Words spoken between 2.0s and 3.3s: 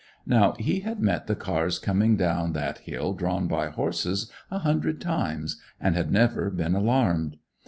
down that hill,